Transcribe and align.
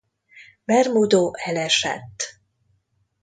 Bermudo 0.65 1.31
elesett. 1.33 2.39